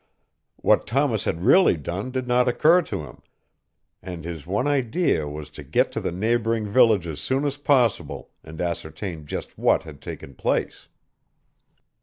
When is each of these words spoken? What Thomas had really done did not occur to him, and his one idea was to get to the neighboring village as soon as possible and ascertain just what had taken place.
What 0.55 0.87
Thomas 0.87 1.25
had 1.25 1.43
really 1.45 1.77
done 1.77 2.09
did 2.09 2.27
not 2.27 2.47
occur 2.47 2.81
to 2.81 3.03
him, 3.03 3.21
and 4.01 4.25
his 4.25 4.47
one 4.47 4.65
idea 4.65 5.27
was 5.27 5.51
to 5.51 5.63
get 5.63 5.91
to 5.91 6.01
the 6.01 6.11
neighboring 6.11 6.65
village 6.65 7.05
as 7.05 7.21
soon 7.21 7.45
as 7.45 7.55
possible 7.57 8.31
and 8.43 8.59
ascertain 8.59 9.27
just 9.27 9.59
what 9.59 9.83
had 9.83 10.01
taken 10.01 10.33
place. 10.33 10.87